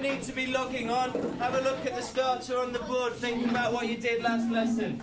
don't 0.00 0.14
need 0.14 0.22
to 0.22 0.32
be 0.32 0.46
logging 0.46 0.90
on. 0.90 1.10
Have 1.38 1.54
a 1.54 1.60
look 1.60 1.84
at 1.84 1.94
the 1.94 2.00
starter 2.00 2.58
on 2.58 2.72
the 2.72 2.78
board, 2.80 3.12
thinking 3.14 3.50
about 3.50 3.72
what 3.72 3.86
you 3.86 3.96
did 3.96 4.22
last 4.22 4.50
lesson. 4.50 5.00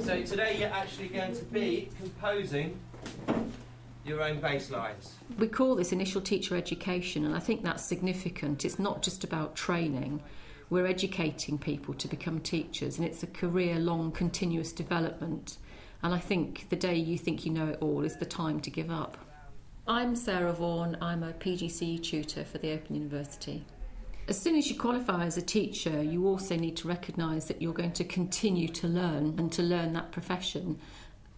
So 0.00 0.22
today 0.22 0.58
you're 0.60 0.72
actually 0.72 1.08
going 1.08 1.34
to 1.34 1.44
be 1.44 1.88
composing 1.98 2.78
your 4.04 4.22
own 4.22 4.40
bass 4.40 4.70
lines. 4.70 5.14
We 5.38 5.48
call 5.48 5.74
this 5.74 5.92
initial 5.92 6.20
teacher 6.20 6.56
education, 6.56 7.24
and 7.24 7.34
I 7.34 7.40
think 7.40 7.64
that's 7.64 7.84
significant. 7.84 8.64
It's 8.64 8.78
not 8.78 9.02
just 9.02 9.24
about 9.24 9.56
training. 9.56 10.22
We're 10.70 10.86
educating 10.86 11.58
people 11.58 11.94
to 11.94 12.08
become 12.08 12.40
teachers, 12.40 12.98
and 12.98 13.06
it's 13.06 13.22
a 13.22 13.28
career 13.28 13.78
long, 13.78 14.12
continuous 14.12 14.72
development. 14.72 15.58
And 16.02 16.14
I 16.14 16.18
think 16.18 16.68
the 16.68 16.76
day 16.76 16.96
you 16.96 17.18
think 17.18 17.44
you 17.44 17.52
know 17.52 17.68
it 17.68 17.78
all 17.80 18.04
is 18.04 18.16
the 18.16 18.26
time 18.26 18.60
to 18.60 18.70
give 18.70 18.90
up. 18.90 19.16
I'm 19.92 20.16
Sarah 20.16 20.54
Vaughan, 20.54 20.96
I'm 21.02 21.22
a 21.22 21.34
PGCE 21.34 22.02
tutor 22.02 22.44
for 22.44 22.56
the 22.56 22.72
Open 22.72 22.96
University. 22.96 23.62
As 24.26 24.40
soon 24.40 24.56
as 24.56 24.70
you 24.70 24.78
qualify 24.78 25.26
as 25.26 25.36
a 25.36 25.42
teacher, 25.42 26.02
you 26.02 26.26
also 26.26 26.56
need 26.56 26.78
to 26.78 26.88
recognise 26.88 27.44
that 27.48 27.60
you're 27.60 27.74
going 27.74 27.92
to 27.92 28.04
continue 28.04 28.68
to 28.68 28.88
learn 28.88 29.34
and 29.36 29.52
to 29.52 29.62
learn 29.62 29.92
that 29.92 30.10
profession 30.10 30.78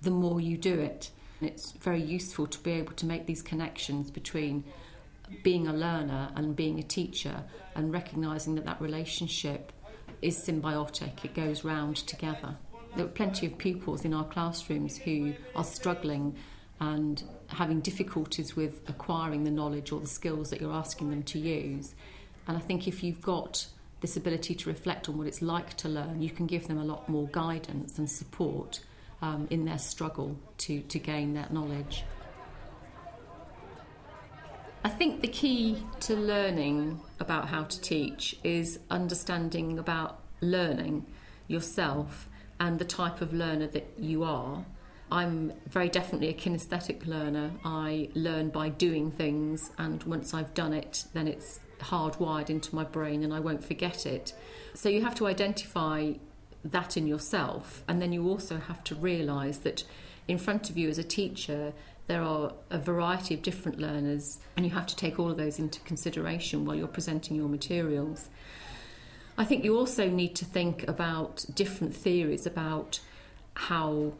the 0.02 0.12
more 0.12 0.40
you 0.40 0.56
do 0.56 0.78
it. 0.78 1.10
It's 1.40 1.72
very 1.72 2.00
useful 2.00 2.46
to 2.46 2.60
be 2.60 2.70
able 2.70 2.92
to 2.92 3.06
make 3.06 3.26
these 3.26 3.42
connections 3.42 4.12
between 4.12 4.62
being 5.42 5.66
a 5.66 5.72
learner 5.72 6.30
and 6.36 6.54
being 6.54 6.78
a 6.78 6.84
teacher 6.84 7.42
and 7.74 7.92
recognising 7.92 8.54
that 8.54 8.66
that 8.66 8.80
relationship 8.80 9.72
is 10.22 10.38
symbiotic, 10.38 11.24
it 11.24 11.34
goes 11.34 11.64
round 11.64 11.96
together. 11.96 12.56
There 12.94 13.04
are 13.04 13.08
plenty 13.08 13.46
of 13.46 13.58
pupils 13.58 14.04
in 14.04 14.14
our 14.14 14.24
classrooms 14.24 14.96
who 14.98 15.34
are 15.56 15.64
struggling 15.64 16.36
and 16.80 17.22
having 17.48 17.80
difficulties 17.80 18.56
with 18.56 18.80
acquiring 18.88 19.44
the 19.44 19.50
knowledge 19.50 19.92
or 19.92 20.00
the 20.00 20.06
skills 20.06 20.50
that 20.50 20.60
you're 20.60 20.72
asking 20.72 21.10
them 21.10 21.22
to 21.22 21.38
use. 21.38 21.94
And 22.46 22.56
I 22.56 22.60
think 22.60 22.88
if 22.88 23.02
you've 23.02 23.22
got 23.22 23.66
this 24.00 24.16
ability 24.16 24.54
to 24.54 24.68
reflect 24.68 25.08
on 25.08 25.16
what 25.16 25.26
it's 25.26 25.40
like 25.40 25.74
to 25.78 25.88
learn, 25.88 26.20
you 26.20 26.30
can 26.30 26.46
give 26.46 26.68
them 26.68 26.78
a 26.78 26.84
lot 26.84 27.08
more 27.08 27.26
guidance 27.28 27.98
and 27.98 28.10
support 28.10 28.80
um, 29.22 29.46
in 29.50 29.64
their 29.64 29.78
struggle 29.78 30.36
to, 30.58 30.80
to 30.80 30.98
gain 30.98 31.34
that 31.34 31.52
knowledge. 31.52 32.04
I 34.84 34.90
think 34.90 35.22
the 35.22 35.28
key 35.28 35.82
to 36.00 36.14
learning 36.14 37.00
about 37.18 37.48
how 37.48 37.64
to 37.64 37.80
teach 37.80 38.36
is 38.44 38.78
understanding 38.90 39.78
about 39.78 40.20
learning 40.42 41.06
yourself 41.48 42.28
and 42.60 42.78
the 42.78 42.84
type 42.84 43.22
of 43.22 43.32
learner 43.32 43.66
that 43.68 43.86
you 43.98 44.24
are. 44.24 44.66
I'm 45.14 45.52
very 45.68 45.88
definitely 45.88 46.28
a 46.28 46.34
kinesthetic 46.34 47.06
learner. 47.06 47.52
I 47.64 48.08
learn 48.14 48.48
by 48.48 48.68
doing 48.68 49.12
things, 49.12 49.70
and 49.78 50.02
once 50.02 50.34
I've 50.34 50.52
done 50.54 50.72
it, 50.72 51.04
then 51.14 51.28
it's 51.28 51.60
hardwired 51.78 52.50
into 52.50 52.74
my 52.74 52.82
brain 52.82 53.22
and 53.22 53.32
I 53.32 53.38
won't 53.38 53.62
forget 53.62 54.06
it. 54.06 54.34
So 54.74 54.88
you 54.88 55.02
have 55.02 55.14
to 55.16 55.28
identify 55.28 56.14
that 56.64 56.96
in 56.96 57.06
yourself. 57.06 57.84
And 57.86 58.02
then 58.02 58.12
you 58.12 58.28
also 58.28 58.58
have 58.58 58.82
to 58.84 58.96
realise 58.96 59.58
that 59.58 59.84
in 60.26 60.36
front 60.36 60.68
of 60.68 60.76
you 60.76 60.88
as 60.88 60.98
a 60.98 61.04
teacher, 61.04 61.72
there 62.08 62.22
are 62.22 62.52
a 62.70 62.78
variety 62.78 63.34
of 63.34 63.42
different 63.42 63.78
learners, 63.78 64.40
and 64.56 64.66
you 64.66 64.72
have 64.72 64.86
to 64.88 64.96
take 64.96 65.20
all 65.20 65.30
of 65.30 65.36
those 65.36 65.60
into 65.60 65.78
consideration 65.82 66.64
while 66.64 66.74
you're 66.74 66.88
presenting 66.88 67.36
your 67.36 67.48
materials. 67.48 68.30
I 69.38 69.44
think 69.44 69.64
you 69.64 69.78
also 69.78 70.08
need 70.08 70.34
to 70.34 70.44
think 70.44 70.88
about 70.88 71.44
different 71.54 71.94
theories 71.94 72.46
about 72.46 72.98
how 73.54 74.14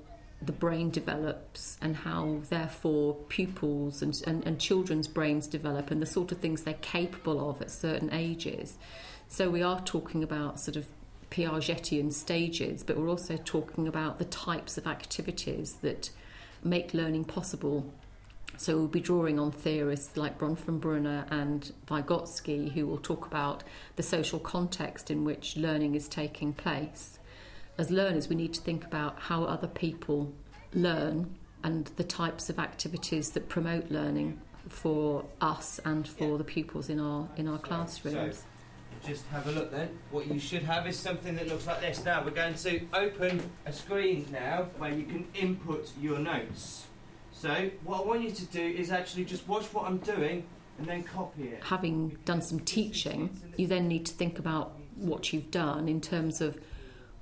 the 0.47 0.53
brain 0.53 0.91
develops 0.91 1.77
and 1.81 1.97
how, 1.97 2.41
therefore, 2.49 3.15
pupils 3.29 4.03
and, 4.03 4.21
and, 4.27 4.47
and 4.47 4.59
children's 4.59 5.09
brains 5.09 5.47
develop 5.47 5.91
and 5.91 6.01
the 6.01 6.07
sort 6.07 6.33
of 6.33 6.39
things 6.39 6.63
they're 6.63 6.75
capable 6.75 7.51
of 7.51 7.61
at 7.63 7.71
certain 7.71 8.13
ages. 8.13 8.77
So, 9.29 9.51
we 9.51 9.63
are 9.63 9.81
talking 9.81 10.23
about 10.23 10.61
sort 10.61 10.77
of 10.77 10.87
Piagetian 11.31 12.13
stages, 12.13 12.85
but 12.85 12.97
we're 12.97 13.09
also 13.09 13.37
talking 13.37 13.89
about 13.89 14.19
the 14.19 14.25
types 14.25 14.79
of 14.79 14.87
activities 14.87 15.75
that 15.83 16.11
make 16.63 16.95
learning 16.95 17.25
possible. 17.25 17.93
So 18.57 18.77
we'll 18.77 18.87
be 18.87 19.01
drawing 19.01 19.41
on 19.41 19.51
theorists 19.51 20.17
like 20.17 20.39
Bronfenbrenner 20.39 21.27
and 21.31 21.73
Vygotsky, 21.89 22.71
who 22.71 22.87
will 22.87 22.99
talk 22.99 23.27
about 23.27 23.65
the 23.97 24.03
social 24.03 24.39
context 24.39 25.11
in 25.11 25.25
which 25.25 25.57
learning 25.57 25.97
is 25.97 26.07
taking 26.07 26.53
place. 26.53 27.19
As 27.77 27.91
learners, 27.91 28.29
we 28.29 28.37
need 28.37 28.55
to 28.55 28.61
think 28.61 28.85
about 28.85 29.19
how 29.19 29.43
other 29.43 29.67
people 29.67 30.33
learn 30.75 31.35
and 31.63 31.87
the 31.97 32.05
types 32.05 32.51
of 32.51 32.59
activities 32.59 33.31
that 33.31 33.49
promote 33.49 33.91
learning 33.91 34.41
for 34.69 35.25
us 35.41 35.81
and 35.85 36.07
for 36.07 36.39
the 36.39 36.45
pupils 36.45 36.89
in 36.89 37.01
our 37.01 37.29
in 37.37 37.49
our 37.49 37.59
classrooms. 37.59 38.39
So, 38.39 38.45
just 39.07 39.27
have 39.27 39.47
a 39.47 39.53
look 39.53 39.71
then. 39.71 39.91
What 40.11 40.27
you 40.27 40.39
should 40.39 40.63
have 40.63 40.87
is 40.87 40.99
something 40.99 41.35
that 41.37 41.49
looks 41.49 41.67
like 41.67 41.81
this. 41.81 42.05
Now 42.05 42.25
we're 42.25 42.31
going 42.31 42.55
to 42.55 42.81
open 42.95 43.51
a 43.67 43.73
screen 43.73 44.27
now 44.33 44.69
where 44.79 44.93
you 44.93 45.05
can 45.05 45.27
input 45.35 45.91
your 46.01 46.19
notes. 46.19 46.87
So 47.33 47.71
what 47.83 48.01
I 48.01 48.05
want 48.07 48.23
you 48.23 48.31
to 48.31 48.45
do 48.47 48.63
is 48.63 48.91
actually 48.91 49.27
just 49.27 49.47
watch 49.47 49.67
what 49.75 49.85
I'm 49.85 49.99
doing 49.99 50.45
and 50.79 50.87
then 50.87 51.03
copy 51.03 51.49
it. 51.49 51.63
Having 51.63 52.17
done 52.25 52.41
some 52.41 52.61
teaching, 52.61 53.39
you 53.57 53.67
then 53.67 53.89
need 53.89 54.07
to 54.07 54.15
think 54.15 54.39
about 54.39 54.73
what 54.97 55.33
you've 55.33 55.51
done 55.51 55.89
in 55.89 56.01
terms 56.01 56.41
of 56.41 56.59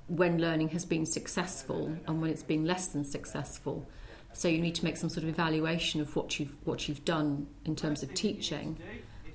when 0.07 0.39
learning 0.39 0.69
has 0.69 0.85
been 0.85 1.05
successful 1.05 1.95
and 2.07 2.21
when 2.21 2.29
it's 2.29 2.43
been 2.43 2.65
less 2.65 2.87
than 2.87 3.03
successful. 3.03 3.87
So 4.33 4.47
you 4.47 4.59
need 4.59 4.75
to 4.75 4.83
make 4.83 4.97
some 4.97 5.09
sort 5.09 5.23
of 5.23 5.29
evaluation 5.29 6.01
of 6.01 6.15
what 6.15 6.39
you've 6.39 6.55
what 6.65 6.87
you've 6.87 7.05
done 7.05 7.47
in 7.65 7.75
terms 7.75 8.03
of 8.03 8.13
teaching 8.13 8.77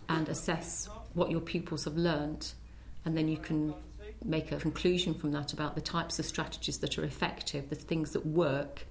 and 0.08 0.28
assess 0.28 0.88
what 1.14 1.30
your 1.30 1.40
pupils 1.40 1.84
have 1.84 1.96
learnt, 1.96 2.54
and 3.04 3.16
then 3.16 3.28
you 3.28 3.36
can 3.36 3.74
make 4.24 4.50
a 4.50 4.56
conclusion 4.56 5.14
from 5.14 5.32
that 5.32 5.52
about 5.52 5.74
the 5.74 5.80
types 5.80 6.18
of 6.18 6.26
strategies 6.26 6.78
that 6.78 6.98
are 6.98 7.04
effective, 7.04 7.70
the 7.70 7.76
things 7.76 8.12
that 8.12 8.26
work, 8.26 8.86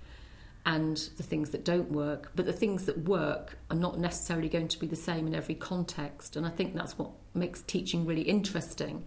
and 0.65 0.97
the 1.17 1.23
things 1.23 1.49
that 1.49 1.65
don't 1.65 1.91
work. 1.91 2.31
But 2.35 2.45
the 2.45 2.53
things 2.53 2.85
that 2.85 2.97
work 2.99 3.57
are 3.69 3.75
not 3.75 3.99
necessarily 3.99 4.49
going 4.49 4.67
to 4.69 4.79
be 4.79 4.87
the 4.87 4.95
same 4.95 5.27
in 5.27 5.35
every 5.35 5.55
context, 5.55 6.35
and 6.35 6.45
I 6.45 6.49
think 6.49 6.73
that's 6.75 6.97
what 6.97 7.11
makes 7.33 7.61
teaching 7.63 8.05
really 8.05 8.21
interesting. 8.21 9.05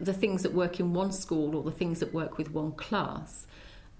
The 0.00 0.12
things 0.12 0.42
that 0.42 0.52
work 0.52 0.80
in 0.80 0.92
one 0.92 1.12
school 1.12 1.54
or 1.56 1.62
the 1.62 1.70
things 1.70 2.00
that 2.00 2.12
work 2.12 2.36
with 2.36 2.50
one 2.50 2.72
class 2.72 3.46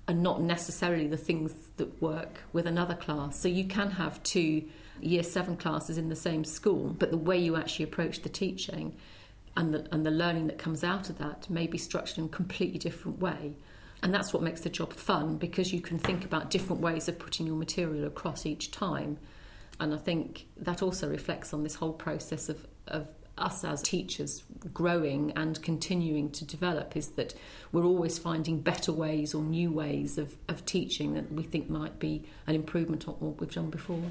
are 0.06 0.14
not 0.14 0.42
necessarily 0.42 1.06
the 1.06 1.16
things 1.16 1.54
that 1.76 2.02
work 2.02 2.40
with 2.52 2.66
another 2.66 2.94
class. 2.94 3.38
So 3.38 3.48
you 3.48 3.64
can 3.64 3.92
have 3.92 4.22
two 4.22 4.64
year 5.00 5.22
seven 5.22 5.56
classes 5.56 5.98
in 5.98 6.08
the 6.08 6.16
same 6.16 6.44
school, 6.44 6.94
but 6.98 7.10
the 7.10 7.16
way 7.16 7.38
you 7.38 7.56
actually 7.56 7.84
approach 7.84 8.22
the 8.22 8.28
teaching 8.28 8.94
and 9.56 9.72
the, 9.72 9.86
and 9.92 10.04
the 10.04 10.10
learning 10.10 10.48
that 10.48 10.58
comes 10.58 10.84
out 10.84 11.08
of 11.08 11.18
that 11.18 11.48
may 11.48 11.66
be 11.66 11.78
structured 11.78 12.18
in 12.18 12.24
a 12.26 12.28
completely 12.28 12.78
different 12.78 13.20
way. 13.20 13.54
And 14.02 14.12
that's 14.12 14.34
what 14.34 14.42
makes 14.42 14.60
the 14.60 14.68
job 14.68 14.92
fun 14.92 15.36
because 15.36 15.72
you 15.72 15.80
can 15.80 15.98
think 15.98 16.24
about 16.24 16.50
different 16.50 16.82
ways 16.82 17.08
of 17.08 17.18
putting 17.18 17.46
your 17.46 17.56
material 17.56 18.06
across 18.06 18.44
each 18.44 18.70
time. 18.70 19.18
And 19.80 19.94
I 19.94 19.96
think 19.96 20.46
that 20.58 20.82
also 20.82 21.08
reflects 21.08 21.54
on 21.54 21.62
this 21.62 21.76
whole 21.76 21.92
process 21.92 22.48
of, 22.48 22.66
of 22.86 23.08
us 23.36 23.64
as 23.64 23.82
teachers 23.82 24.44
growing 24.72 25.32
and 25.36 25.60
continuing 25.62 26.30
to 26.30 26.44
develop 26.44 26.96
is 26.96 27.08
that 27.08 27.34
we're 27.72 27.84
always 27.84 28.18
finding 28.18 28.60
better 28.60 28.92
ways 28.92 29.34
or 29.34 29.42
new 29.42 29.70
ways 29.70 30.18
of, 30.18 30.36
of 30.48 30.64
teaching 30.64 31.14
that 31.14 31.30
we 31.32 31.42
think 31.42 31.68
might 31.68 31.98
be 31.98 32.24
an 32.46 32.54
improvement 32.54 33.08
on 33.08 33.14
what 33.14 33.40
we've 33.40 33.52
done 33.52 33.70
before. 33.70 34.02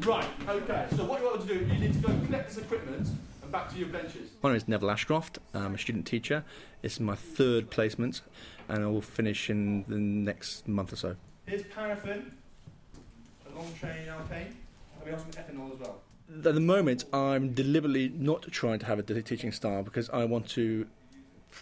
Right, 0.00 0.28
okay. 0.48 0.86
So 0.94 1.04
what 1.04 1.20
you 1.20 1.26
want 1.26 1.40
to 1.42 1.46
do, 1.46 1.54
you 1.54 1.78
need 1.78 1.94
to 1.94 1.98
go 1.98 2.08
and 2.08 2.26
collect 2.26 2.48
this 2.48 2.58
equipment 2.58 3.08
and 3.42 3.52
back 3.52 3.70
to 3.70 3.78
your 3.78 3.88
benches. 3.88 4.30
My 4.42 4.50
name 4.50 4.56
is 4.56 4.68
Neville 4.68 4.90
Ashcroft. 4.90 5.38
I'm 5.54 5.74
a 5.74 5.78
student 5.78 6.06
teacher. 6.06 6.44
This 6.82 6.94
is 6.94 7.00
my 7.00 7.14
third 7.14 7.70
placement 7.70 8.20
and 8.68 8.84
I 8.84 8.86
will 8.86 9.00
finish 9.00 9.48
in 9.48 9.84
the 9.88 9.98
next 9.98 10.68
month 10.68 10.92
or 10.92 10.96
so. 10.96 11.16
Here's 11.46 11.62
paraffin, 11.62 12.30
a 13.50 13.56
long 13.56 13.72
chain 13.80 14.06
alkane, 14.06 14.48
and 14.48 15.04
we 15.04 15.10
have 15.10 15.20
some 15.20 15.30
ethanol 15.30 15.72
as 15.72 15.80
well 15.80 16.02
at 16.28 16.42
the 16.42 16.60
moment, 16.60 17.04
I'm 17.12 17.54
deliberately 17.54 18.10
not 18.14 18.42
trying 18.50 18.78
to 18.80 18.86
have 18.86 18.98
a 18.98 19.02
teaching 19.02 19.52
style 19.52 19.82
because 19.82 20.10
I 20.10 20.24
want 20.24 20.48
to 20.50 20.86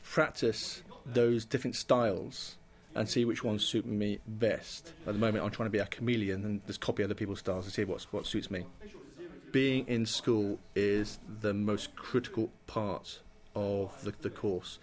practice 0.02 0.82
those 1.04 1.44
different 1.44 1.76
styles 1.76 2.56
and 2.94 3.08
see 3.08 3.24
which 3.24 3.44
ones 3.44 3.64
suit 3.64 3.86
me 3.86 4.18
best. 4.26 4.92
At 5.06 5.12
the 5.12 5.18
moment, 5.18 5.44
I'm 5.44 5.50
trying 5.50 5.66
to 5.66 5.70
be 5.70 5.78
a 5.78 5.86
chameleon 5.86 6.44
and 6.44 6.66
just 6.66 6.80
copy 6.80 7.04
other 7.04 7.14
people's 7.14 7.40
styles 7.40 7.66
and 7.66 7.72
see 7.72 7.84
what's, 7.84 8.12
what 8.12 8.26
suits 8.26 8.50
me. 8.50 8.64
Being 9.52 9.86
in 9.86 10.06
school 10.06 10.58
is 10.74 11.18
the 11.40 11.54
most 11.54 11.94
critical 11.94 12.50
part 12.66 13.20
of 13.54 13.92
the, 14.02 14.12
the 14.20 14.30
course 14.30 14.78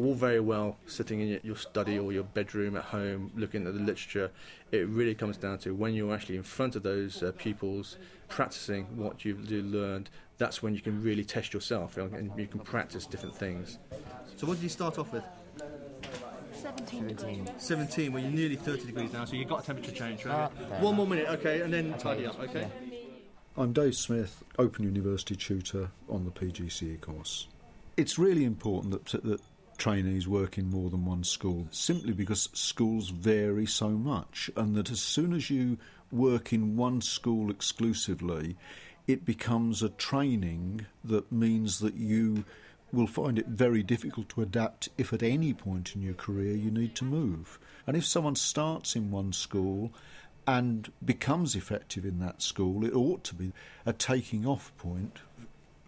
all 0.00 0.14
very 0.14 0.40
well 0.40 0.76
sitting 0.86 1.20
in 1.20 1.40
your 1.42 1.56
study 1.56 1.98
or 1.98 2.12
your 2.12 2.22
bedroom 2.22 2.76
at 2.76 2.84
home 2.84 3.30
looking 3.34 3.66
at 3.66 3.74
the 3.74 3.80
literature. 3.80 4.30
It 4.72 4.88
really 4.88 5.14
comes 5.14 5.36
down 5.36 5.58
to 5.58 5.74
when 5.74 5.94
you're 5.94 6.14
actually 6.14 6.36
in 6.36 6.42
front 6.42 6.76
of 6.76 6.82
those 6.82 7.22
uh, 7.22 7.32
pupils, 7.36 7.98
practicing 8.28 8.84
what 8.96 9.24
you've 9.24 9.50
learned. 9.50 10.10
That's 10.38 10.62
when 10.62 10.74
you 10.74 10.80
can 10.80 11.02
really 11.02 11.24
test 11.24 11.52
yourself 11.52 11.98
and 11.98 12.30
you 12.38 12.46
can 12.46 12.60
practice 12.60 13.06
different 13.06 13.36
things. 13.36 13.78
So, 14.36 14.46
what 14.46 14.54
did 14.54 14.62
you 14.62 14.68
start 14.70 14.98
off 14.98 15.12
with? 15.12 15.24
17 16.52 17.08
degrees. 17.08 17.48
17, 17.58 18.12
well, 18.12 18.22
you're 18.22 18.32
nearly 18.32 18.56
30 18.56 18.86
degrees 18.86 19.12
now, 19.12 19.24
so 19.24 19.34
you've 19.34 19.48
got 19.48 19.62
a 19.62 19.66
temperature 19.66 19.92
change, 19.92 20.24
right? 20.24 20.44
Uh, 20.44 20.48
One 20.80 20.94
more 20.94 21.06
minute, 21.06 21.28
okay, 21.28 21.62
and 21.62 21.72
then 21.72 21.94
tidy 21.98 22.26
up, 22.26 22.38
okay? 22.40 22.68
Yeah. 22.90 22.98
I'm 23.56 23.72
Dave 23.72 23.94
Smith, 23.94 24.44
Open 24.58 24.84
University 24.84 25.36
tutor 25.36 25.90
on 26.08 26.24
the 26.24 26.30
PGCE 26.30 27.00
course. 27.00 27.48
It's 27.96 28.18
really 28.18 28.44
important 28.44 28.92
that, 28.92 29.22
that 29.24 29.40
trainees 29.80 30.28
work 30.28 30.58
in 30.58 30.68
more 30.68 30.90
than 30.90 31.06
one 31.06 31.24
school 31.24 31.66
simply 31.70 32.12
because 32.12 32.50
schools 32.52 33.08
vary 33.08 33.66
so 33.66 33.88
much, 33.88 34.50
and 34.54 34.76
that 34.76 34.90
as 34.90 35.00
soon 35.00 35.32
as 35.32 35.48
you 35.48 35.78
work 36.12 36.52
in 36.52 36.76
one 36.76 37.00
school 37.00 37.50
exclusively, 37.50 38.56
it 39.08 39.24
becomes 39.24 39.82
a 39.82 39.88
training 39.88 40.84
that 41.02 41.32
means 41.32 41.78
that 41.78 41.94
you 41.94 42.44
will 42.92 43.06
find 43.06 43.38
it 43.38 43.46
very 43.46 43.82
difficult 43.82 44.28
to 44.28 44.42
adapt 44.42 44.90
if 44.98 45.14
at 45.14 45.22
any 45.22 45.54
point 45.54 45.94
in 45.94 46.02
your 46.02 46.14
career 46.14 46.54
you 46.54 46.70
need 46.70 46.94
to 46.94 47.04
move. 47.04 47.58
And 47.86 47.96
if 47.96 48.04
someone 48.04 48.36
starts 48.36 48.94
in 48.94 49.10
one 49.10 49.32
school 49.32 49.92
and 50.46 50.92
becomes 51.02 51.56
effective 51.56 52.04
in 52.04 52.18
that 52.18 52.42
school, 52.42 52.84
it 52.84 52.94
ought 52.94 53.24
to 53.24 53.34
be 53.34 53.52
a 53.86 53.94
taking 53.94 54.46
off 54.46 54.76
point 54.76 55.20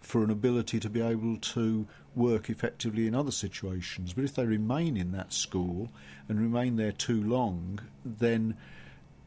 for 0.03 0.23
an 0.23 0.29
ability 0.29 0.79
to 0.79 0.89
be 0.89 1.01
able 1.01 1.37
to 1.37 1.87
work 2.15 2.49
effectively 2.49 3.07
in 3.07 3.15
other 3.15 3.31
situations. 3.31 4.13
But 4.13 4.25
if 4.25 4.35
they 4.35 4.45
remain 4.45 4.97
in 4.97 5.11
that 5.13 5.33
school 5.33 5.89
and 6.29 6.39
remain 6.39 6.75
there 6.75 6.91
too 6.91 7.23
long, 7.23 7.79
then 8.05 8.55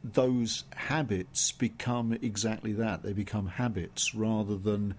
those 0.05 0.65
habits 0.77 1.51
become 1.51 2.13
exactly 2.13 2.73
that. 2.75 3.03
They 3.03 3.13
become 3.13 3.47
habits 3.47 4.15
rather 4.15 4.57
than 4.57 4.95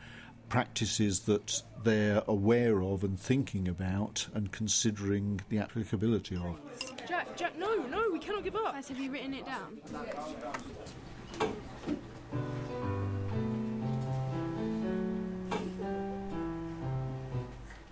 practices 0.50 1.22
that 1.22 1.62
they're 1.84 2.24
aware 2.28 2.82
of 2.82 3.04
and 3.04 3.20
thinking 3.20 3.68
about 3.68 4.28
and 4.34 4.52
considering 4.52 5.42
the 5.50 5.60
applicability 5.60 6.36
of. 6.36 6.60
Jack, 7.08 7.38
Jack, 7.38 7.58
no, 7.58 7.76
no, 7.88 8.10
we 8.12 8.20
cannot 8.20 8.44
give 8.44 8.56
up. 8.56 8.74
Guys, 8.74 8.88
have 8.90 9.00
you 9.00 9.12
written 9.12 9.34
it 9.34 9.46
down? 9.46 9.80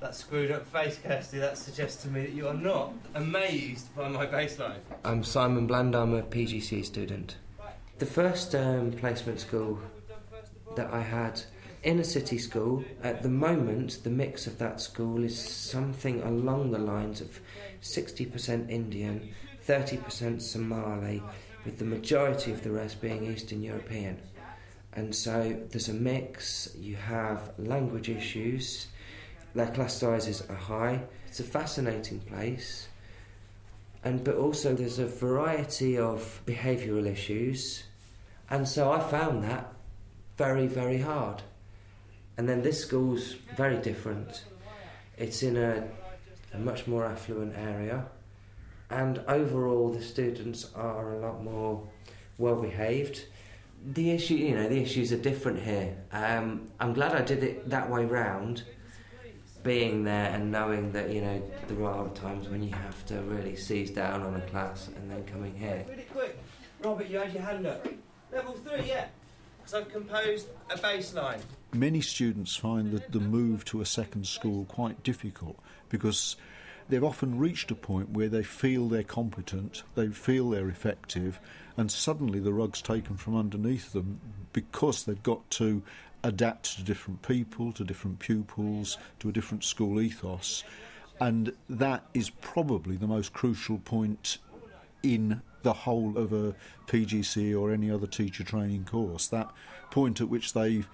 That 0.05 0.13
screwed 0.13 0.51
up 0.51 0.67
face, 0.67 0.99
Kirsty, 1.03 1.39
that 1.39 1.57
suggests 1.57 2.03
to 2.03 2.09
me 2.09 2.21
that 2.21 2.33
you 2.33 2.47
are 2.47 2.53
not 2.53 2.93
amazed 3.15 3.87
by 3.95 4.07
my 4.07 4.27
bass 4.27 4.59
line. 4.59 4.77
I'm 5.03 5.23
Simon 5.23 5.65
Bland, 5.65 5.95
I'm 5.95 6.13
a 6.13 6.21
PGC 6.21 6.85
student. 6.85 7.37
The 7.97 8.05
first 8.05 8.53
um, 8.53 8.91
placement 8.91 9.39
school 9.39 9.79
that 10.75 10.93
I 10.93 11.01
had 11.01 11.41
in 11.81 11.99
a 11.99 12.03
city 12.03 12.37
school, 12.37 12.85
at 13.01 13.23
the 13.23 13.29
moment, 13.29 14.03
the 14.03 14.11
mix 14.11 14.45
of 14.45 14.59
that 14.59 14.79
school 14.79 15.23
is 15.23 15.35
something 15.35 16.21
along 16.21 16.69
the 16.69 16.77
lines 16.77 17.19
of 17.19 17.39
60% 17.81 18.69
Indian, 18.69 19.33
30% 19.67 20.39
Somali, 20.39 21.23
with 21.65 21.79
the 21.79 21.83
majority 21.83 22.51
of 22.51 22.63
the 22.63 22.69
rest 22.69 23.01
being 23.01 23.25
Eastern 23.25 23.63
European. 23.63 24.19
And 24.93 25.15
so 25.15 25.59
there's 25.71 25.89
a 25.89 25.93
mix, 25.93 26.69
you 26.77 26.95
have 26.95 27.53
language 27.57 28.07
issues, 28.07 28.85
their 29.55 29.67
class 29.67 29.95
sizes 29.95 30.43
are 30.49 30.55
high. 30.55 31.01
It's 31.27 31.39
a 31.39 31.43
fascinating 31.43 32.19
place. 32.19 32.89
And 34.03 34.23
but 34.23 34.35
also 34.35 34.75
there's 34.75 34.99
a 34.99 35.07
variety 35.07 35.97
of 35.97 36.41
behavioural 36.45 37.07
issues. 37.07 37.83
And 38.49 38.67
so 38.67 38.91
I 38.91 38.99
found 38.99 39.43
that 39.45 39.73
very, 40.37 40.67
very 40.67 40.99
hard. 40.99 41.41
And 42.37 42.47
then 42.47 42.61
this 42.61 42.81
school's 42.81 43.33
very 43.55 43.77
different. 43.77 44.43
It's 45.17 45.41
in 45.41 45.55
a, 45.55 45.87
a 46.53 46.59
much 46.59 46.85
more 46.85 47.05
affluent 47.05 47.55
area. 47.57 48.05
And 48.89 49.19
overall 49.27 49.89
the 49.89 50.03
students 50.03 50.69
are 50.75 51.13
a 51.13 51.19
lot 51.19 51.41
more 51.41 51.81
well 52.37 52.61
behaved. 52.61 53.25
The 53.83 54.11
issue, 54.11 54.35
you 54.35 54.55
know, 54.55 54.67
the 54.67 54.81
issues 54.81 55.13
are 55.13 55.17
different 55.17 55.59
here. 55.59 55.95
Um, 56.11 56.69
I'm 56.79 56.93
glad 56.93 57.13
I 57.13 57.21
did 57.21 57.41
it 57.43 57.69
that 57.69 57.89
way 57.89 58.03
round 58.03 58.63
being 59.65 60.03
there 60.03 60.29
and 60.31 60.51
knowing 60.51 60.91
that 60.91 61.11
you 61.11 61.19
know 61.19 61.41
there 61.67 61.83
are 61.83 62.07
times 62.09 62.47
when 62.47 62.63
you 62.63 62.71
have 62.71 63.05
to 63.07 63.15
really 63.23 63.55
seize 63.55 63.89
down 63.89 64.21
on 64.21 64.35
a 64.35 64.41
class 64.41 64.87
and 64.95 65.11
then 65.11 65.25
coming 65.25 65.53
here. 65.55 65.83
Really 65.89 66.03
quick. 66.03 66.37
Robert, 66.81 67.09
you 67.09 67.17
had 67.17 67.33
your 67.33 67.41
hand 67.41 67.65
up. 67.65 67.85
Level 68.31 68.53
three, 68.53 68.87
yeah. 68.87 69.07
Because 69.57 69.73
I've 69.73 69.89
composed 69.89 70.47
a 70.69 70.77
bass 70.77 71.13
line. 71.15 71.39
Many 71.73 71.99
students 71.99 72.55
find 72.55 72.91
that 72.91 73.11
the 73.11 73.19
move 73.19 73.65
to 73.65 73.81
a 73.81 73.85
second 73.85 74.27
school 74.27 74.65
quite 74.65 75.01
difficult 75.03 75.57
because 75.89 76.35
they've 76.87 77.03
often 77.03 77.39
reached 77.39 77.71
a 77.71 77.75
point 77.75 78.11
where 78.11 78.29
they 78.29 78.43
feel 78.43 78.87
they're 78.87 79.03
competent, 79.03 79.81
they 79.95 80.09
feel 80.09 80.51
they're 80.51 80.69
effective, 80.69 81.39
and 81.77 81.91
suddenly 81.91 82.39
the 82.39 82.53
rug's 82.53 82.81
taken 82.81 83.17
from 83.17 83.35
underneath 83.35 83.93
them 83.93 84.19
because 84.53 85.03
they've 85.03 85.23
got 85.23 85.49
to 85.51 85.83
adapt 86.23 86.77
to 86.77 86.83
different 86.83 87.21
people, 87.21 87.71
to 87.73 87.83
different 87.83 88.19
pupils, 88.19 88.97
to 89.19 89.29
a 89.29 89.31
different 89.31 89.63
school 89.63 90.01
ethos. 90.01 90.63
And 91.19 91.53
that 91.69 92.05
is 92.13 92.29
probably 92.29 92.97
the 92.97 93.07
most 93.07 93.33
crucial 93.33 93.77
point 93.77 94.37
in 95.03 95.41
the 95.63 95.73
whole 95.73 96.17
of 96.17 96.33
a 96.33 96.55
PGC 96.87 97.59
or 97.59 97.71
any 97.71 97.91
other 97.91 98.07
teacher 98.07 98.43
training 98.43 98.85
course. 98.85 99.27
That 99.27 99.51
point 99.91 100.21
at 100.21 100.29
which 100.29 100.53
they've 100.53 100.87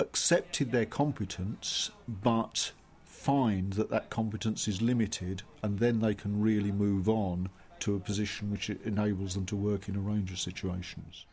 accepted 0.00 0.72
their 0.72 0.86
competence 0.86 1.90
but 2.06 2.72
find 3.04 3.72
that 3.74 3.90
that 3.90 4.10
competence 4.10 4.68
is 4.68 4.80
limited 4.80 5.42
and 5.62 5.80
then 5.80 6.00
they 6.00 6.14
can 6.14 6.40
really 6.40 6.70
move 6.70 7.08
on 7.08 7.48
to 7.80 7.94
a 7.94 8.00
position 8.00 8.50
which 8.50 8.70
enables 8.70 9.34
them 9.34 9.46
to 9.46 9.56
work 9.56 9.88
in 9.88 9.96
a 9.96 10.00
range 10.00 10.30
of 10.30 10.38
situations. 10.38 11.26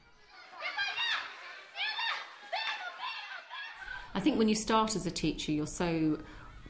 I 4.13 4.21
think 4.21 4.37
when 4.37 4.47
you 4.47 4.55
start 4.55 4.95
as 4.95 5.05
a 5.05 5.11
teacher, 5.11 5.51
you're 5.51 5.67
so 5.67 6.19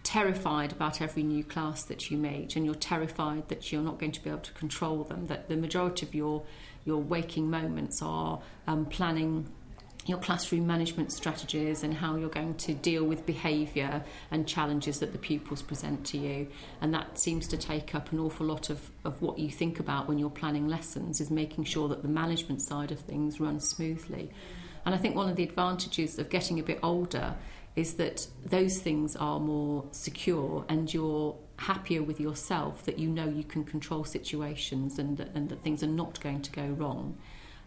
terrified 0.03 0.71
about 0.71 1.01
every 1.01 1.23
new 1.23 1.43
class 1.43 1.83
that 1.83 2.09
you 2.09 2.17
meet, 2.17 2.55
and 2.55 2.65
you're 2.65 2.73
terrified 2.75 3.49
that 3.49 3.71
you're 3.71 3.83
not 3.83 3.99
going 3.99 4.11
to 4.13 4.23
be 4.23 4.29
able 4.29 4.39
to 4.39 4.53
control 4.53 5.03
them. 5.03 5.27
That 5.27 5.47
the 5.47 5.55
majority 5.55 6.05
of 6.05 6.15
your 6.15 6.43
your 6.85 7.01
waking 7.01 7.49
moments 7.49 8.01
are 8.01 8.41
um, 8.67 8.85
planning 8.85 9.47
your 10.05 10.19
classroom 10.19 10.67
management 10.67 11.11
strategies 11.11 11.83
and 11.83 11.93
how 11.93 12.15
you're 12.15 12.29
going 12.29 12.53
to 12.55 12.73
deal 12.73 13.03
with 13.03 13.25
behaviour 13.25 14.03
and 14.29 14.47
challenges 14.47 14.99
that 14.99 15.11
the 15.11 15.17
pupils 15.17 15.63
present 15.63 16.05
to 16.05 16.17
you. 16.17 16.47
And 16.79 16.93
that 16.93 17.17
seems 17.17 17.47
to 17.47 17.57
take 17.57 17.95
up 17.95 18.11
an 18.11 18.19
awful 18.19 18.45
lot 18.45 18.69
of, 18.69 18.91
of 19.03 19.19
what 19.21 19.39
you 19.39 19.49
think 19.49 19.79
about 19.79 20.07
when 20.07 20.19
you're 20.19 20.29
planning 20.29 20.67
lessons, 20.67 21.19
is 21.19 21.31
making 21.31 21.63
sure 21.63 21.87
that 21.89 22.03
the 22.03 22.07
management 22.07 22.61
side 22.61 22.91
of 22.91 22.99
things 22.99 23.39
runs 23.39 23.67
smoothly. 23.67 24.29
And 24.85 24.93
I 24.93 24.99
think 24.99 25.15
one 25.15 25.27
of 25.27 25.35
the 25.35 25.43
advantages 25.43 26.19
of 26.19 26.29
getting 26.29 26.59
a 26.59 26.63
bit 26.63 26.79
older 26.83 27.35
is 27.75 27.95
that 27.95 28.27
those 28.45 28.77
things 28.77 29.15
are 29.15 29.39
more 29.39 29.85
secure 29.91 30.65
and 30.69 30.93
you're 30.93 31.35
happier 31.57 32.03
with 32.03 32.19
yourself 32.19 32.83
that 32.83 32.99
you 32.99 33.09
know 33.09 33.27
you 33.27 33.43
can 33.43 33.63
control 33.63 34.03
situations 34.03 34.99
and 34.99 35.17
that, 35.17 35.29
and 35.33 35.49
that 35.49 35.63
things 35.63 35.81
are 35.83 35.87
not 35.87 36.19
going 36.19 36.41
to 36.41 36.51
go 36.51 36.65
wrong. 36.67 37.17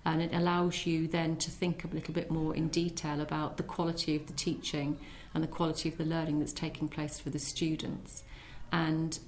And 0.09 0.23
it 0.23 0.33
allows 0.33 0.87
you 0.87 1.07
then 1.07 1.37
to 1.37 1.51
think 1.51 1.85
a 1.85 1.89
little 1.89 2.15
bit 2.15 2.31
more 2.31 2.57
in 2.57 2.69
detail 2.69 3.21
about 3.21 3.59
the 3.59 3.63
quality 3.63 4.17
of 4.17 4.27
the 4.27 4.33
teaching 4.33 4.97
and 5.35 5.45
the 5.45 5.49
quality 5.49 5.91
of 5.91 5.99
the 5.99 6.05
learning 6.07 6.39
that's 6.39 6.55
taking 6.55 6.89
place 6.89 7.21
for 7.21 7.29
the 7.29 7.39
students. 7.39 8.25
And 8.73 9.19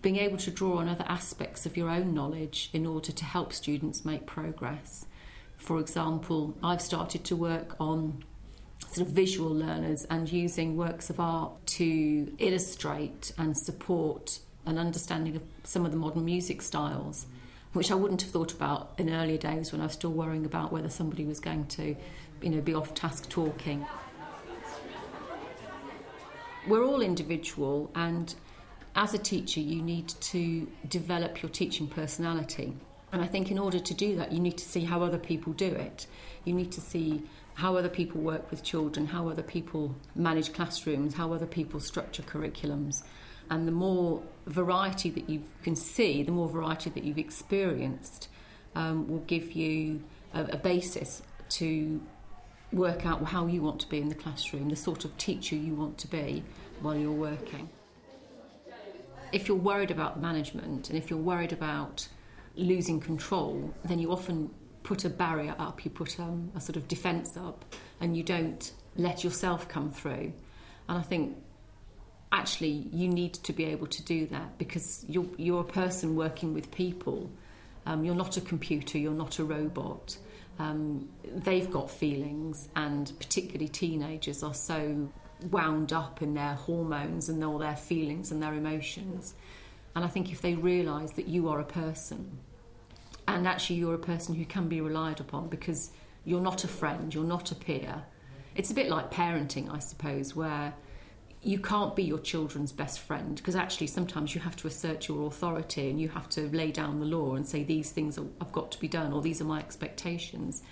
being 0.00 0.16
able 0.16 0.38
to 0.38 0.50
draw 0.50 0.78
on 0.78 0.88
other 0.88 1.04
aspects 1.06 1.66
of 1.66 1.76
your 1.76 1.90
own 1.90 2.14
knowledge 2.14 2.70
in 2.72 2.86
order 2.86 3.12
to 3.12 3.24
help 3.26 3.52
students 3.52 4.02
make 4.02 4.24
progress. 4.24 5.04
For 5.58 5.78
example, 5.78 6.56
I've 6.62 6.80
started 6.80 7.22
to 7.24 7.36
work 7.36 7.76
on 7.78 8.24
sort 8.92 9.08
of 9.08 9.12
visual 9.12 9.54
learners 9.54 10.06
and 10.08 10.32
using 10.32 10.74
works 10.74 11.10
of 11.10 11.20
art 11.20 11.52
to 11.66 12.34
illustrate 12.38 13.34
and 13.36 13.54
support 13.58 14.38
an 14.64 14.78
understanding 14.78 15.36
of 15.36 15.42
some 15.64 15.84
of 15.84 15.90
the 15.90 15.98
modern 15.98 16.24
music 16.24 16.62
styles, 16.62 17.26
which 17.72 17.90
I 17.90 17.94
wouldn't 17.94 18.22
have 18.22 18.30
thought 18.30 18.52
about 18.52 18.92
in 18.98 19.10
earlier 19.10 19.38
days 19.38 19.72
when 19.72 19.80
I 19.80 19.84
was 19.84 19.92
still 19.92 20.12
worrying 20.12 20.44
about 20.44 20.72
whether 20.72 20.88
somebody 20.88 21.24
was 21.24 21.40
going 21.40 21.66
to, 21.68 21.94
you 22.42 22.50
know, 22.50 22.60
be 22.60 22.74
off 22.74 22.94
task 22.94 23.28
talking. 23.28 23.86
We're 26.66 26.84
all 26.84 27.00
individual, 27.00 27.90
and 27.94 28.34
as 28.94 29.14
a 29.14 29.18
teacher, 29.18 29.60
you 29.60 29.82
need 29.82 30.08
to 30.08 30.68
develop 30.88 31.42
your 31.42 31.50
teaching 31.50 31.86
personality. 31.86 32.74
And 33.12 33.22
I 33.22 33.26
think 33.26 33.50
in 33.50 33.58
order 33.58 33.78
to 33.78 33.94
do 33.94 34.16
that, 34.16 34.30
you 34.30 34.40
need 34.40 34.58
to 34.58 34.64
see 34.64 34.84
how 34.84 35.02
other 35.02 35.18
people 35.18 35.52
do 35.52 35.66
it. 35.66 36.06
You 36.44 36.52
need 36.52 36.70
to 36.72 36.80
see 36.80 37.22
how 37.54 37.76
other 37.76 37.88
people 37.88 38.20
work 38.20 38.50
with 38.50 38.62
children, 38.62 39.06
how 39.06 39.28
other 39.28 39.42
people 39.42 39.94
manage 40.14 40.52
classrooms, 40.52 41.14
how 41.14 41.32
other 41.32 41.46
people 41.46 41.80
structure 41.80 42.22
curriculums. 42.22 43.02
And 43.50 43.66
the 43.66 43.72
more 43.72 44.22
variety 44.46 45.10
that 45.10 45.28
you 45.28 45.42
can 45.62 45.76
see, 45.76 46.22
the 46.22 46.32
more 46.32 46.48
variety 46.48 46.88
that 46.90 47.04
you've 47.04 47.18
experienced, 47.18 48.28
um, 48.74 49.08
will 49.08 49.20
give 49.20 49.52
you 49.52 50.02
a, 50.32 50.44
a 50.44 50.56
basis 50.56 51.22
to 51.50 52.00
work 52.72 53.04
out 53.04 53.24
how 53.24 53.46
you 53.46 53.60
want 53.60 53.80
to 53.80 53.88
be 53.88 53.98
in 53.98 54.08
the 54.08 54.14
classroom, 54.14 54.68
the 54.68 54.76
sort 54.76 55.04
of 55.04 55.16
teacher 55.18 55.56
you 55.56 55.74
want 55.74 55.98
to 55.98 56.06
be 56.06 56.44
while 56.80 56.96
you're 56.96 57.10
working. 57.10 57.68
If 59.32 59.48
you're 59.48 59.56
worried 59.56 59.90
about 59.90 60.20
management 60.20 60.88
and 60.88 60.96
if 60.96 61.10
you're 61.10 61.18
worried 61.18 61.52
about 61.52 62.06
losing 62.56 63.00
control, 63.00 63.74
then 63.84 63.98
you 63.98 64.12
often 64.12 64.50
put 64.82 65.04
a 65.04 65.10
barrier 65.10 65.54
up, 65.58 65.84
you 65.84 65.90
put 65.90 66.18
um, 66.18 66.50
a 66.54 66.60
sort 66.60 66.76
of 66.76 66.88
defence 66.88 67.36
up, 67.36 67.64
and 68.00 68.16
you 68.16 68.22
don't 68.22 68.72
let 68.96 69.22
yourself 69.22 69.68
come 69.68 69.90
through. 69.90 70.32
And 70.88 70.98
I 70.98 71.02
think 71.02 71.36
actually 72.32 72.88
you 72.92 73.08
need 73.08 73.34
to 73.34 73.52
be 73.52 73.64
able 73.64 73.86
to 73.88 74.02
do 74.02 74.26
that 74.26 74.58
because 74.58 75.04
you're, 75.08 75.26
you're 75.36 75.60
a 75.60 75.64
person 75.64 76.14
working 76.14 76.54
with 76.54 76.70
people. 76.70 77.30
Um, 77.86 78.04
you're 78.04 78.14
not 78.14 78.36
a 78.36 78.40
computer, 78.40 78.98
you're 78.98 79.12
not 79.12 79.38
a 79.38 79.44
robot. 79.44 80.16
Um, 80.58 81.08
they've 81.24 81.70
got 81.70 81.90
feelings, 81.90 82.68
and 82.76 83.10
particularly 83.18 83.68
teenagers 83.68 84.42
are 84.42 84.52
so 84.52 85.08
wound 85.50 85.92
up 85.92 86.20
in 86.20 86.34
their 86.34 86.54
hormones 86.54 87.30
and 87.30 87.42
all 87.42 87.58
their 87.58 87.76
feelings 87.76 88.30
and 88.30 88.42
their 88.42 88.52
emotions. 88.52 89.34
And 89.96 90.04
I 90.04 90.08
think 90.08 90.30
if 90.30 90.42
they 90.42 90.54
realise 90.54 91.12
that 91.12 91.26
you 91.26 91.48
are 91.48 91.60
a 91.60 91.64
person, 91.64 92.38
and 93.26 93.48
actually 93.48 93.76
you're 93.76 93.94
a 93.94 93.98
person 93.98 94.34
who 94.34 94.44
can 94.44 94.68
be 94.68 94.80
relied 94.80 95.20
upon 95.20 95.48
because 95.48 95.90
you're 96.24 96.40
not 96.40 96.64
a 96.64 96.68
friend, 96.68 97.14
you're 97.14 97.24
not 97.24 97.50
a 97.50 97.54
peer. 97.54 98.02
It's 98.54 98.70
a 98.70 98.74
bit 98.74 98.88
like 98.88 99.10
parenting, 99.10 99.72
I 99.72 99.78
suppose, 99.78 100.36
where 100.36 100.74
you 101.42 101.58
can't 101.58 101.96
be 101.96 102.02
your 102.02 102.18
children's 102.18 102.70
best 102.70 103.00
friend 103.00 103.36
because 103.36 103.56
actually 103.56 103.86
sometimes 103.86 104.34
you 104.34 104.40
have 104.42 104.56
to 104.56 104.66
assert 104.66 105.08
your 105.08 105.26
authority 105.26 105.88
and 105.88 106.00
you 106.00 106.08
have 106.08 106.28
to 106.28 106.42
lay 106.54 106.70
down 106.70 107.00
the 107.00 107.06
law 107.06 107.34
and 107.34 107.48
say 107.48 107.64
these 107.64 107.90
things 107.90 108.16
have 108.16 108.52
got 108.52 108.70
to 108.70 108.78
be 108.78 108.88
done 108.88 109.12
or 109.12 109.22
these 109.22 109.40
are 109.40 109.44
my 109.44 109.58
expectations. 109.58 110.62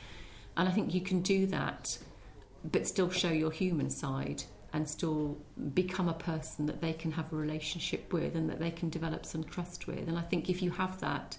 And 0.56 0.68
I 0.68 0.72
think 0.72 0.92
you 0.92 1.00
can 1.00 1.22
do 1.22 1.46
that 1.46 1.96
but 2.64 2.86
still 2.86 3.08
show 3.08 3.30
your 3.30 3.50
human 3.50 3.88
side 3.88 4.42
and 4.72 4.86
still 4.88 5.38
become 5.72 6.08
a 6.08 6.14
person 6.14 6.66
that 6.66 6.82
they 6.82 6.92
can 6.92 7.12
have 7.12 7.32
a 7.32 7.36
relationship 7.36 8.12
with 8.12 8.34
and 8.34 8.50
that 8.50 8.58
they 8.58 8.70
can 8.70 8.90
develop 8.90 9.24
some 9.24 9.44
trust 9.44 9.86
with. 9.86 10.06
And 10.06 10.18
I 10.18 10.22
think 10.22 10.50
if 10.50 10.60
you 10.60 10.70
have 10.72 11.00
that 11.00 11.38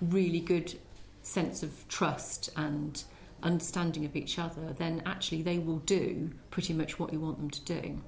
really 0.00 0.40
good 0.40 0.78
sense 1.22 1.64
of 1.64 1.88
trust 1.88 2.50
and 2.56 3.02
understanding 3.42 4.04
of 4.04 4.14
each 4.14 4.38
other, 4.38 4.72
then 4.76 5.02
actually 5.04 5.42
they 5.42 5.58
will 5.58 5.78
do 5.78 6.30
pretty 6.50 6.72
much 6.72 7.00
what 7.00 7.12
you 7.12 7.18
want 7.18 7.38
them 7.38 7.50
to 7.50 7.64
do. 7.64 8.00